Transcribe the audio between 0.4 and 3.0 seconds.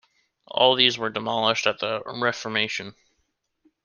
All these were demolished at the Reformation.